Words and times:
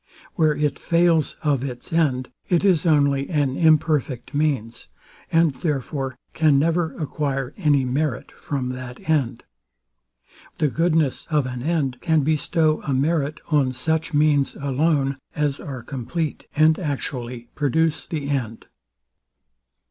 Where 0.33 0.55
it 0.55 0.79
fails 0.79 1.37
of 1.43 1.63
its 1.63 1.93
end, 1.93 2.29
it 2.49 2.65
is 2.65 2.87
only 2.87 3.29
an 3.29 3.55
imperfect 3.55 4.33
means; 4.33 4.87
and 5.31 5.53
therefore 5.53 6.17
can 6.33 6.57
never 6.57 6.95
acquire 6.95 7.53
any 7.55 7.85
merit 7.85 8.31
from 8.31 8.69
that 8.69 9.07
end. 9.07 9.43
The 10.57 10.69
goodness 10.69 11.27
of 11.29 11.45
an 11.45 11.61
end 11.61 12.01
can 12.01 12.23
bestow 12.23 12.81
a 12.81 12.95
merit 12.95 13.39
on 13.51 13.73
such 13.73 14.11
means 14.11 14.55
alone 14.55 15.17
as 15.35 15.59
are 15.59 15.83
compleat, 15.83 16.47
and 16.55 16.79
actually 16.79 17.49
produce 17.53 18.07
the 18.07 18.27
end. 18.27 18.65